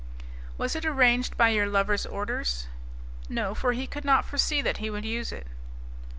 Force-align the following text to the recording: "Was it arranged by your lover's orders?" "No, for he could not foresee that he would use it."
"Was 0.57 0.75
it 0.75 0.83
arranged 0.83 1.37
by 1.37 1.49
your 1.49 1.67
lover's 1.67 2.07
orders?" 2.07 2.65
"No, 3.29 3.53
for 3.53 3.73
he 3.73 3.85
could 3.85 4.03
not 4.03 4.25
foresee 4.25 4.59
that 4.59 4.77
he 4.77 4.89
would 4.89 5.05
use 5.05 5.31
it." 5.31 5.45